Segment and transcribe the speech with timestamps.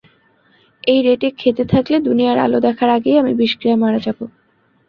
[0.83, 4.23] এই রেটে খেতে থাকলে, দুনিয়ার আলো দেখার আগেই আমি বিষক্রিয়ায় মারা যাবো।